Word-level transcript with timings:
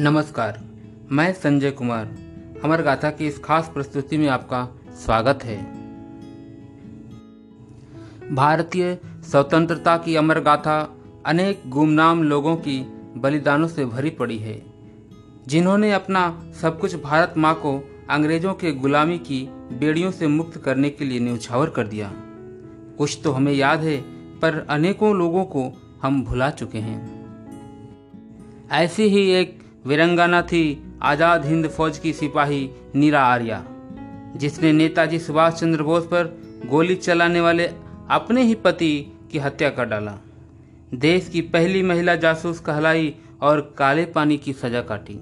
नमस्कार, 0.00 0.60
मैं 1.12 1.32
संजय 1.32 1.70
कुमार। 1.70 2.06
अमर 2.64 2.82
गाथा 2.82 3.10
की 3.10 3.26
इस 3.26 3.38
खास 3.38 3.70
प्रस्तुति 3.74 4.18
में 4.18 4.28
आपका 4.28 4.62
स्वागत 4.94 5.44
है। 5.44 5.56
भारतीय 8.34 8.98
स्वतंत्रता 9.04 9.96
की 9.96 10.16
अमर 10.16 10.40
गाथा 10.40 10.78
अनेक 11.26 11.62
गुमनाम 11.66 12.22
लोगों 12.22 12.56
की 12.56 12.78
बलिदानों 13.16 13.68
से 13.68 13.84
भरी 13.84 14.10
पड़ी 14.10 14.38
है, 14.38 14.62
जिन्होंने 15.48 15.92
अपना 15.92 16.42
सब 16.62 16.80
कुछ 16.80 16.96
भारत 16.96 17.34
माँ 17.36 17.54
को 17.54 17.78
अंग्रेज़ों 18.10 18.54
के 18.54 18.72
गुलामी 18.72 19.18
की 19.18 19.46
बेड़ियों 19.72 20.10
से 20.10 20.26
मुक्त 20.26 20.58
करने 20.58 20.90
के 20.90 21.04
लिए 21.04 21.20
न्यौछावर 21.20 21.70
कर 21.70 21.86
दिया। 21.86 22.12
कुछ 22.98 23.20
तो 23.24 23.32
हमें 23.32 23.52
याद 23.52 23.80
है, 23.80 24.00
पर 24.40 24.66
अनेकों 24.70 25.16
लोगों 25.16 25.44
को 25.44 25.72
हम 26.02 26.24
भुला 26.24 26.50
चुके 26.50 26.78
हैं। 26.78 27.00
ऐसी 28.70 29.02
ही 29.02 29.30
एक 29.30 29.59
वीरंगाना 29.84 30.40
थी 30.42 30.62
आज़ाद 31.02 31.44
हिंद 31.46 31.68
फौज 31.68 31.98
की 31.98 32.12
सिपाही 32.12 32.68
नीरा 32.94 33.20
आर्या, 33.24 33.62
जिसने 34.36 34.72
नेताजी 34.72 35.18
सुभाष 35.18 35.60
चंद्र 35.60 35.82
बोस 35.82 36.06
पर 36.06 36.24
गोली 36.66 36.94
चलाने 36.96 37.40
वाले 37.40 37.66
अपने 38.10 38.42
ही 38.42 38.54
पति 38.54 38.92
की 39.32 39.38
हत्या 39.38 39.70
कर 39.70 39.84
डाला। 39.84 40.16
देश 40.96 41.28
की 41.28 41.40
पहली 41.48 41.82
महिला 41.82 42.14
जासूस 42.16 42.60
कहलाई 42.60 43.14
और 43.42 43.60
काले 43.78 44.04
पानी 44.06 44.36
की 44.38 44.52
सजा 44.52 44.80
काटी। 44.82 45.20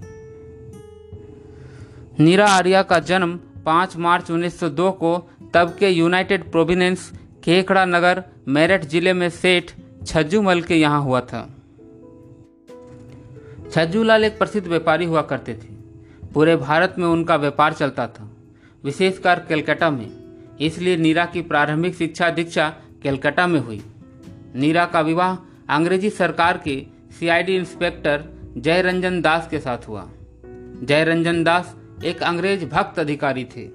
नीरा 2.20 2.47
आर्या 2.47 2.83
का 2.83 2.98
जन्म 3.01 3.39
5 3.67 3.97
मार्च 3.97 4.31
1902 4.31 4.91
को 4.93 5.17
तब 5.55 5.77
के 5.79 5.89
यूनाइटेड 5.89 6.51
प्रोविनेंस 6.51 7.11
केकड़ा 7.45 7.84
नगर 7.84 8.23
मेरठ 8.48 8.84
ज़िले 8.87 9.12
में 9.12 9.29
सेठ 9.33 9.70
छज्जू 10.06 10.43
मल 10.43 10.62
के 10.62 10.77
यहाँ 10.77 11.03
हुआ 11.03 11.20
था। 11.20 11.48
छज्जूलाल 13.72 14.24
एक 14.24 14.38
प्रसिद्ध 14.38 14.66
व्यापारी 14.69 15.05
हुआ 15.05 15.22
करते 15.22 15.55
थे। 15.55 15.74
पूरे 16.34 16.56
भारत 16.56 16.94
में 16.98 17.06
उनका 17.06 17.36
व्यापार 17.36 17.72
चलता 17.72 18.06
था। 18.06 18.30
विशेषकर 18.84 19.38
कलकत्ता 19.41 19.91
में। 19.91 20.11
इसलिए 20.61 20.97
नीरा 20.97 21.24
की 21.24 21.42
प्रारंभिक 21.42 21.94
शिक्षा 21.94 22.30
दीक्षा 22.30 22.69
कलकत्ता 23.05 23.46
में 23.46 23.61
हुई। 23.61 23.80
नीरा 24.55 24.84
का 24.84 25.00
विवाह 25.00 25.36
अंग्रेज़ी 25.69 26.11
सरकार 26.11 26.61
के 26.64 26.83
सीआईडी 27.19 27.56
इंस्पेक्टर 27.56 28.24
जयरंजन 28.56 29.20
दास 29.20 29.48
के 29.50 29.58
साथ 29.58 29.89
हुआ। 29.89 30.08
जयरंजन 30.83 31.44
दास 31.44 31.77
एक 32.05 32.22
अंग्रेज़ 32.22 32.64
भक्त 32.64 32.98
अधिकारी 32.98 33.44
थे। 33.44 33.69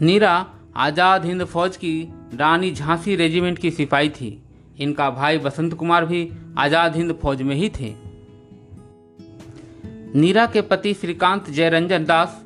नीरा 0.00 0.46
आज़ाद 0.76 1.24
हिंद 1.24 1.44
फौज 1.44 1.76
की 1.76 2.12
रानी 2.34 2.70
झांसी 2.70 3.16
रेजिमेंट 3.16 3.58
की 3.58 3.70
सिपाही 3.70 4.08
थी। 4.10 4.42
इनका 4.78 5.08
भाई 5.10 5.38
बसंत 5.38 5.74
कुमार 5.74 6.04
भी 6.06 6.28
आज़ाद 6.58 6.96
हिंद 6.96 7.12
फौज 7.12 7.42
में 7.42 7.54
ही 7.56 7.68
थे। 7.70 7.92
नीरा 10.14 10.46
के 10.46 10.60
पति 10.60 10.94
श्रीकांत 10.94 11.50
जयरंजन 11.50 12.04
दास 12.04 12.40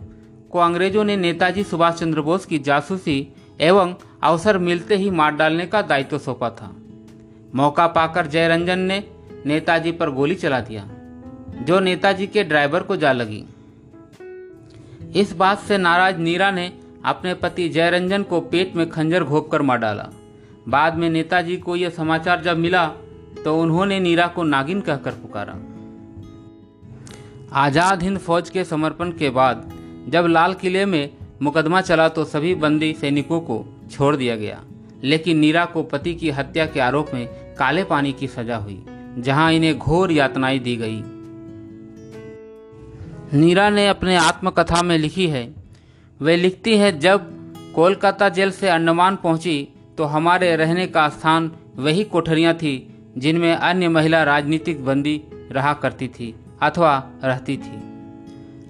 को 0.50 0.58
अंग्रेज़ों 0.58 1.04
ने 1.04 1.16
नेताजी 1.16 1.62
सुभाष 1.64 1.94
चंद्र 1.94 2.20
बोस 2.20 2.46
की 2.46 2.58
जासूसी 2.58 3.16
एवं 3.60 3.94
अवसर 4.22 4.58
मिलते 4.58 4.96
ही 4.96 5.10
मार 5.10 5.34
डालने 5.36 5.66
का 5.66 5.82
दायित्व 5.82 6.18
सौंपा 6.18 6.50
था। 6.50 6.70
मौका 7.54 7.86
पाकर 7.86 8.26
जयरंजन 8.26 8.78
ने 8.78 9.02
नेताजी 9.46 9.92
पर 9.92 10.10
गोली 10.10 10.34
चला 10.34 10.60
दिया, 10.60 10.88
जो 11.62 11.80
नेताजी 11.80 12.26
के 12.26 12.44
ड्राइवर 12.44 12.82
को 12.82 12.96
जा 12.96 13.12
लगी। 13.12 13.44
इस 15.16 15.32
बात 15.32 15.58
से 15.58 15.78
नाराज़ 15.78 16.18
नीरा 16.18 16.50
ने 16.50 16.70
अपने 17.04 17.34
पति 17.34 17.68
जयरंजन 17.68 18.22
को 18.22 18.40
पेट 18.42 18.74
में 18.76 18.88
खंजर 18.90 19.24
घोपकर 19.24 19.62
मार 19.62 19.78
डाला। 19.78 20.10
बाद 20.66 20.94
में 20.94 21.08
नेताजी 21.10 21.56
को 21.56 21.76
यह 21.76 21.90
समाचार 21.90 22.42
जब 22.42 22.58
मिला 22.58 22.86
तो 23.44 23.56
उन्होंने 23.62 23.98
नीरा 24.00 24.26
को 24.26 24.42
नागिन 24.44 24.80
कहकर 24.80 25.10
पुकारा। 25.12 25.54
आज़ाद 27.56 28.02
हिंद 28.02 28.18
फौज 28.18 28.50
के 28.50 28.64
समर्पण 28.64 29.10
के 29.10 29.30
बाद, 29.30 29.70
जब 30.08 30.26
लाल 30.26 30.54
किले 30.54 30.84
में 30.86 31.10
मुकदमा 31.42 31.80
चला 31.80 32.08
तो 32.08 32.24
सभी 32.24 32.54
बंदी 32.54 32.92
सैनिकों 32.92 33.40
को 33.40 33.64
छोड़ 33.90 34.14
दिया 34.16 34.36
गया। 34.36 34.62
लेकिन 35.04 35.38
नीरा 35.38 35.64
को 35.64 35.82
पति 35.82 36.14
की 36.14 36.30
हत्या 36.30 36.66
के 36.66 36.80
आरोप 36.80 37.10
में 37.14 37.26
काले 37.58 37.84
पानी 37.84 38.12
की 38.12 38.26
सजा 38.28 38.56
हुई, 38.56 38.82
जहाँ 39.18 39.52
इन्हें 39.52 39.78
घोर 39.78 40.12
यातनाएँ 40.12 40.58
दी 40.58 40.76
गई। 40.76 41.02
नीरा 43.34 43.68
ने 43.70 43.86
अपने 43.88 44.16
आत्मकथा 44.16 44.82
में 44.82 44.96
लिखी 44.98 45.26
है, 45.28 45.48
वे 46.20 46.36
लिखती 46.36 46.76
है 46.76 46.98
जब 46.98 47.32
कोलकाता 47.74 48.28
जेल 48.28 48.50
से 48.50 48.68
अंडमान 48.68 49.16
पहुँची 49.16 49.56
तो 49.98 50.04
हमारे 50.04 50.54
रहने 50.56 50.86
का 50.86 51.08
स्थान 51.08 51.50
वही 51.76 52.04
कोठरियाँ 52.04 52.54
थी, 52.54 52.74
जिनमें 53.18 53.52
अन्य 53.52 53.88
महिला 53.88 54.22
राजनीतिक 54.24 54.84
बंदी 54.84 55.20
रहा 55.52 55.72
करती 55.74 56.08
थी, 56.08 56.34
अथवा 56.62 56.96
रहती 57.24 57.56
थी। 57.56 57.82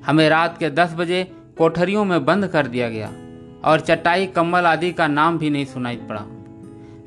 हमें 0.06 0.28
रात 0.28 0.59
के 0.59 0.70
दस 0.70 0.94
बजे 0.94 1.22
कोठरियों 1.59 2.04
में 2.04 2.25
बंद 2.25 2.47
कर 2.47 2.66
दिया 2.66 2.88
गया, 2.88 3.10
और 3.64 3.81
चटाई, 3.81 4.26
कम्बल 4.26 4.66
आदि 4.66 4.92
का 4.92 5.06
नाम 5.09 5.38
भी 5.38 5.50
नहीं 5.50 5.64
सुनाई 5.64 5.97
पड़ा। 6.09 6.25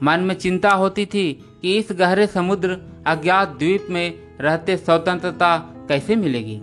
मन 0.03 0.19
में 0.19 0.36
चिंता 0.36 0.72
होती 0.74 1.06
थी 1.06 1.31
कि 1.62 1.78
इस 1.78 1.88
गहरे 1.91 2.28
समुद्र 2.28 2.78
अज्ञात 3.07 3.50
द्वीप 3.50 3.88
में 3.90 4.13
रहते 4.41 4.78
स्वतंत्रता 4.78 5.57
कैसे 5.90 6.16
मिलेगी, 6.16 6.62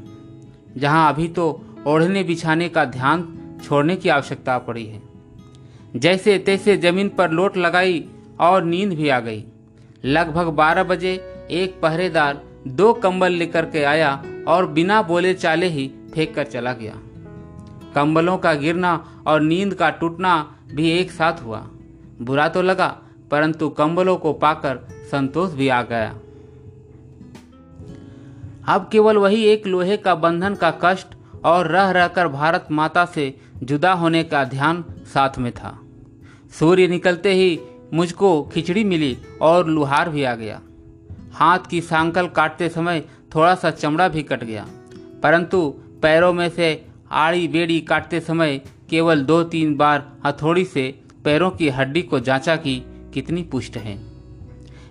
जहाँ 0.77 1.13
अभी 1.13 1.29
तो 1.29 1.51
ओढ़ने 1.87 2.23
बिछाने 2.25 2.69
का 2.69 2.85
ध्यान 2.85 3.27
छोड़ने 3.65 3.97
की 3.97 4.09
आवश्यकता 4.09 4.59
पड़ी 4.59 4.85
है। 4.87 5.01
जैसे 5.97 6.39
तैसे 6.39 6.77
ज़मीन 6.77 7.09
पर 7.09 7.31
लोट 7.31 7.57
लगाई 7.57 8.05
और 8.41 8.65
नींद 8.65 8.93
भी 8.93 9.09
आ 9.09 9.21
गई। 9.21 9.45
लगभग 10.05 10.47
बारह 10.47 10.85
बजे 10.85 11.13
एक 11.53 11.79
पहरेदार 11.83 12.41
दो 12.69 12.93
कंबल 12.93 13.33
लेकर 13.33 13.65
के 13.65 13.85
आया 13.85 14.11
और 14.49 14.67
बिना 14.67 15.01
बोले 15.03 15.33
चाले 15.35 15.67
ही 15.67 15.87
फेंक 16.15 16.35
कर 16.35 16.45
चला 16.45 16.73
गया। 16.73 16.95
कंबलों 17.95 18.37
का 18.39 18.55
गिरना 18.55 18.93
और 19.27 19.41
नींद 19.41 19.75
का 19.75 19.91
टूटना 19.91 20.35
भी 20.73 20.91
एक 20.91 21.11
साथ 21.11 21.43
हुआ। 21.43 21.59
बुरा 22.23 22.49
तो 22.49 22.63
लगा, 22.63 22.89
परंतु 23.31 23.69
कंबलों 23.69 24.17
को 24.17 24.33
पाकर 24.33 24.79
संतोष 25.11 25.53
भी 25.53 25.69
आ 25.69 25.83
गया। 25.83 26.15
अब 28.75 28.89
केवल 28.93 29.17
वही 29.17 29.43
एक 29.45 29.67
लोहे 29.67 29.97
का 29.97 30.15
बंधन 30.15 30.55
का 30.55 30.71
कष्ट 30.85 31.15
और 31.45 31.67
रह 31.67 31.91
रहकर 31.91 32.29
भारत 32.29 32.69
माता 32.71 33.05
से 33.05 33.35
जुदा 33.63 33.93
होने 33.93 34.23
का 34.25 34.45
ध्यान 34.45 34.85
साथ 35.15 35.39
में 35.39 35.53
था। 35.53 35.79
सूर्य 36.59 36.87
निकलते 36.89 37.33
ही 37.35 37.59
मुझको 37.95 38.43
खिचड़ी 38.45 38.85
मिली 38.85 39.17
और 39.43 39.67
लुहार 39.67 40.09
भी 40.11 40.25
आ 40.25 40.35
गया। 40.35 40.61
हाथ 41.33 41.67
की 41.71 41.81
सांकल 41.81 42.27
काटते 42.27 42.69
समय 42.69 43.01
थोड़ा 43.35 43.55
सा 43.55 43.71
चमड़ा 43.71 44.09
भी 44.09 44.23
कट 44.23 44.45
गया, 44.45 44.67
परंतु 45.23 45.69
पैरों 46.03 46.33
में 46.33 46.49
से 46.49 46.85
आड़ी 47.13 47.47
बेड़ी 47.49 47.81
काटते 47.81 48.21
समय 48.21 48.61
केवल 48.91 49.25
दो 49.25 49.43
तीन 49.45 49.75
बार 49.77 50.07
हथौड़ी 50.27 50.65
से 50.65 50.89
पैरों 51.25 51.51
की 51.51 51.69
हड्डी 51.69 52.03
को 52.03 52.21
जांचा 52.21 52.57
कि 52.57 52.83
कितनी 53.15 53.43
पुष्ट 53.43 53.77
है। 53.77 53.99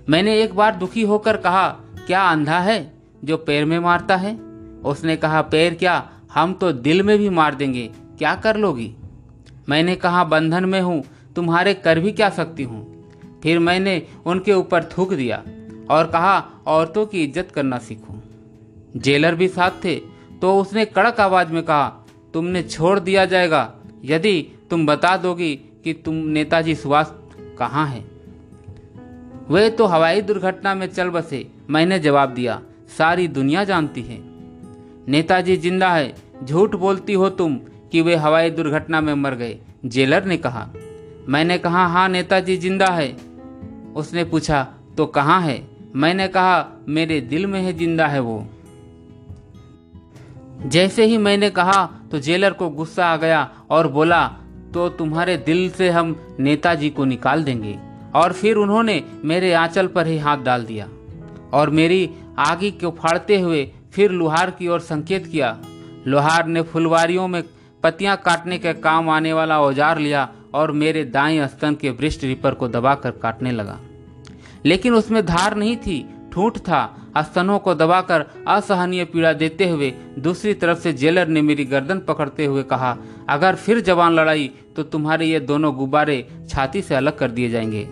मैंने 0.10 0.40
एक 0.42 0.54
बार 0.56 0.76
दुखी 0.76 1.02
होकर 1.04 1.38
कहा, 1.38 1.68
क्या 2.08 2.22
अंधा 2.24 2.60
है 2.60 2.94
जो 3.24 3.38
पैर 3.38 3.66
में 3.66 3.80
मारता 3.80 4.16
है? 4.16 4.36
उसने 4.84 5.16
कहा, 5.18 5.42
पैर 5.42 5.74
क्या 5.74 6.10
हम 6.34 6.54
तो 6.54 6.72
दिल 6.72 7.04
में 7.04 7.18
भी 7.18 7.30
मार 7.30 7.56
देंगे, 7.56 7.90
क्या 8.18 8.36
कर 8.36 8.58
लोगी? 8.58 8.94
मैंने 9.70 9.96
कहा, 9.96 10.24
बंधन 10.24 10.66
में 10.66 10.82
हूँ 10.82 11.04
तुम्हारे 11.36 11.74
कर 11.76 12.00
भी 12.00 12.12
क्या 12.12 12.30
सकती 12.32 12.64
हूँ? 12.64 12.82
फिर 13.44 13.60
मैंने 13.60 14.02
उनके 14.26 14.54
ऊपर 14.54 14.84
थूक 14.88 15.14
दिया 15.14 15.44
और 15.90 16.08
कहा, 16.08 16.38
औरतों 16.68 17.06
की 17.06 17.24
इज़्ज़त 17.24 17.52
करना 17.52 17.78
सीखो। 17.80 18.22
जेलर 18.98 19.36
भी 19.36 19.48
साथ 19.48 19.72
थे 19.84 19.96
तो 20.42 20.58
उसने 20.60 20.86
कड़क 20.88 21.20
आवाज़ 21.20 21.52
में 21.52 21.62
कहा, 21.64 21.88
तुमने 22.34 22.62
छोड़ 22.64 23.00
दिया 23.00 23.26
जाएगा। 23.26 23.74
यदि 24.06 24.42
तुम 24.70 24.86
बता 24.86 25.16
दोगी 25.18 25.54
कि 25.84 25.94
तुम 25.96 26.16
नेताजी 26.16 26.76
सुभाष 26.76 27.12
कहाँ 27.60 27.88
हैं? 27.88 28.06
वे 29.50 29.70
तो 29.70 29.86
हवाई 29.86 30.22
दुर्घटना 30.22 30.74
में 30.76 30.88
चल 30.88 31.10
बसे, 31.10 31.46
मैंने 31.70 32.00
जवाब 32.00 32.30
दिया, 32.30 32.62
सारी 32.98 33.28
दुनिया 33.28 33.64
जानती 33.64 34.02
है। 34.02 34.20
नेताजी 35.08 35.58
ज़िंदा 35.58 35.92
है, 35.94 36.14
झूठ 36.44 36.76
बोलती 36.76 37.14
हो 37.14 37.30
तुम 37.32 37.56
कि 37.92 38.02
वे 38.02 38.16
हवाई 38.16 38.50
दुर्घटना 38.52 39.02
में 39.02 39.14
मर 39.14 39.36
गए। 39.36 39.58
जेलर 39.86 40.26
ने 40.26 40.38
कहा 40.38 40.68
मैंने 41.28 41.58
कहा 41.58 41.86
हाँ 41.88 42.08
नेताजी 42.10 42.58
ज़िंदा 42.58 42.88
है। 42.88 43.16
उसने 43.96 44.24
पूछा 44.24 44.62
तो 44.98 45.06
कहाँ 45.08 45.42
है? 45.42 45.62
मैंने 45.96 46.28
कहा, 46.28 46.66
मेरे 46.88 47.20
दिल 47.22 47.46
में 47.48 47.62
है, 47.62 47.74
ज़िंदा 47.74 48.08
है 48.08 48.20
वो। 48.20 48.46
जैसे 50.66 51.06
ही 51.06 51.18
मैंने 51.18 51.50
कहा 51.50 51.86
तो 52.12 52.20
जेलर 52.20 52.54
को 52.54 52.70
गुस्सा 52.70 53.06
आ 53.06 53.16
गया 53.18 53.50
और 53.70 53.88
बोला 53.88 54.26
तो 54.74 54.88
तुम्हारे 54.90 55.38
दिल 55.38 55.70
से 55.70 55.90
हम 55.90 56.16
नेताजी 56.40 56.90
को 56.90 57.06
निकाल 57.06 57.44
देंगे। 57.44 57.78
और 58.16 58.34
फिर 58.34 58.56
उन्होंने 58.56 59.04
मेरे 59.24 59.54
आंचल 59.54 59.88
पर 59.88 60.08
ही 60.08 60.18
हाथ 60.18 60.38
डाल 60.38 60.64
दिया 60.66 60.88
और 61.54 61.70
मेरी 61.70 62.10
आगे 62.40 62.72
को 62.74 62.92
फाड़ते 62.94 63.40
हुए 63.40 63.64
फिर 63.94 64.12
लोहार 64.12 64.52
की 64.52 64.68
ओर 64.68 64.80
संकेत 64.82 65.26
किया। 65.28 65.58
लोहार 66.08 66.48
ने 66.48 66.62
फुलवारियों 66.64 67.28
में 67.28 67.42
पत्तियाँ 67.84 68.16
काटने 68.18 68.58
के 68.58 68.74
काम 68.76 69.10
आने 69.10 69.34
वाला 69.34 69.60
औज़ार 69.62 70.00
लिया 70.00 70.28
और 70.56 70.72
मेरे 70.74 71.04
दाएँ 71.06 71.48
स्तन 71.48 71.76
के 71.76 71.90
वृष्ट 71.92 72.24
रिपर 72.24 72.54
को 72.54 72.68
दबाकर 72.68 73.12
काटने 73.14 73.52
लगा। 73.52 73.80
लेकिन 74.66 74.94
उसमें 74.94 75.26
धार 75.26 75.56
नहीं 75.56 75.76
थी, 75.78 76.06
ठूठ 76.34 76.58
था। 76.60 77.12
स्तनों 77.20 77.58
को 77.60 77.74
दबाकर 77.76 78.26
असहनीय 78.48 79.04
पीड़ा 79.06 79.32
देते 79.34 79.68
हुए 79.70 79.94
दूसरी 80.20 80.54
तरफ़ 80.54 80.80
से 80.80 80.94
जेलर 80.94 81.28
ने 81.28 81.42
मेरी 81.42 81.66
गर्दन 81.66 82.00
पकड़ते 82.00 82.46
हुए 82.46 82.64
कहा, 82.64 82.96
अगर 83.30 83.56
फिर 83.56 83.80
जवान 83.82 84.14
लड़ाई 84.14 84.50
तो 84.76 84.84
तुम्हारे 84.86 85.26
ये 85.26 85.40
दोनों 85.42 85.76
गुब्बारे 85.76 86.18
छाती 86.50 86.82
से 86.82 86.96
अलग 86.96 87.18
कर 87.18 87.32
दिए 87.32 87.50
जाएँगे। 87.50 87.88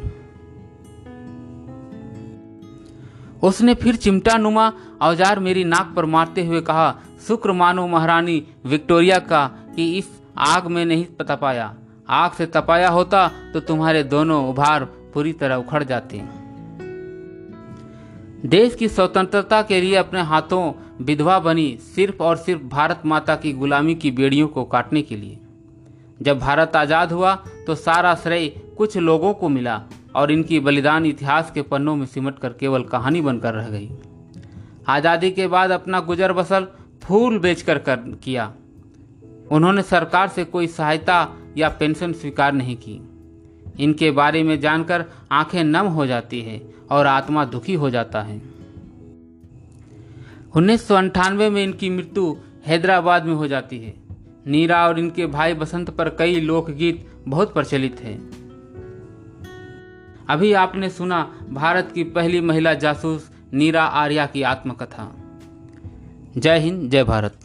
उसने 3.44 3.74
फिर 3.76 3.96
चिमटा 3.96 4.38
नुमा 4.38 4.72
औज़ार 5.02 5.40
मेरी 5.40 5.64
नाक 5.64 5.94
पर 5.96 6.06
मारते 6.08 6.46
हुए 6.46 6.62
कहा 6.62 6.96
शुक्र 7.28 7.52
मानो 7.52 7.88
महारानी 7.88 8.42
विक्टोरिया 8.66 9.20
का 9.22 9.46
कि 9.76 9.98
इस 9.98 10.10
आग 10.48 10.68
में 10.68 10.84
नहीं 10.86 11.06
पता 11.20 11.36
पाया। 11.36 11.74
आग 12.08 12.32
से 12.32 12.46
तपाया 12.46 12.90
होता 12.90 13.28
तो 13.54 13.60
तुम्हारे 13.60 14.04
दोनों 14.06 14.44
उभार 14.50 14.86
पूरी 15.14 15.34
तरह 15.34 15.56
उखड़ 15.56 15.84
जाते। 15.84 16.22
देश 18.48 18.76
की 18.76 18.88
स्वतंत्रता 18.88 19.62
के 19.62 19.80
लिए 19.82 19.96
अपने 19.96 20.22
हाथों 20.22 20.72
विधवा 21.02 21.38
बनी 21.40 21.78
सिर्फ़ 21.86 22.24
और 22.24 22.38
सिर्फ़ 22.38 22.64
भारत 22.64 23.02
माता 23.06 23.36
की 23.36 23.54
गुलामी 23.54 23.96
की 23.96 24.12
बेड़ियों 24.12 24.48
को 24.48 24.64
काटने 24.66 25.02
के 25.02 25.16
लिए। 25.16 25.40
जब 26.22 26.40
भारत 26.40 26.76
आज़ाद 26.76 27.12
हुआ 27.12 27.36
तो 27.68 27.76
सारा 27.76 28.14
श्रेय 28.16 28.48
कुछ 28.78 28.98
लोगों 29.00 29.34
को 29.34 29.50
मिला 29.50 29.82
और 30.16 30.32
इनकी 30.32 30.60
बलिदान 30.60 31.06
इतिहास 31.06 31.52
के 31.52 31.62
पन्नों 31.62 31.96
में 31.96 32.06
सिमट 32.06 32.40
कर 32.40 32.54
केवल 32.54 32.84
कहानी 32.86 33.22
बनकर 33.22 33.54
रह 33.54 33.70
गई। 33.70 33.90
आज़ादी 34.88 35.32
के 35.32 35.48
बाद 35.48 35.72
अपना 35.72 36.00
गुजर 36.02 36.34
बसर 36.34 36.68
फूल 37.04 37.40
बेचकर 37.40 37.78
कर 37.80 37.96
किया। 38.24 38.52
उन्होंने 39.52 39.82
सरकार 39.84 40.28
से 40.28 40.44
कोई 40.46 40.68
सहायता 40.70 41.24
या 41.58 41.70
पेंशन 41.70 42.14
स्वीकार 42.14 42.54
नहीं 42.54 42.76
की। 42.76 43.10
इनके 43.80 44.12
बारे 44.12 44.44
में 44.44 44.60
जानकर 44.60 45.06
आँखें 45.32 45.64
नम 45.64 45.86
हो 45.86 46.06
जाती 46.06 46.42
है 46.42 46.74
और 46.92 47.08
आत्मा 47.08 47.46
दुखी 47.46 47.74
हो 47.74 47.90
जाता 47.90 48.22
है। 48.22 48.42
उन्नीस 50.56 50.92
में 50.92 51.64
इनकी 51.64 51.90
मृत्यु 51.90 52.36
हैदराबाद 52.66 53.26
में 53.26 53.34
हो 53.34 53.48
जाती 53.48 53.80
है। 53.80 53.94
नीरा 54.48 54.88
और 54.88 55.00
इनके 55.00 55.26
भाई 55.26 55.54
बसंत 55.54 55.90
पर 55.90 56.10
कई 56.10 56.40
लोकगीत 56.40 57.24
बहुत 57.28 57.54
प्रचलित 57.54 58.02
हैं। 58.02 58.44
अभी 60.30 60.54
आपने 60.54 60.90
सुना 60.90 61.40
भारत 61.50 61.92
की 61.96 62.04
पहली 62.04 62.42
महिला 62.42 62.74
जासूस 62.74 63.32
नीरा 63.54 63.84
आर्या 63.84 64.26
की 64.26 64.42
आत्मकथा। 64.42 65.16
जय 66.38 66.60
हिंद, 66.60 66.92
जय 66.92 67.04
भारत। 67.04 67.36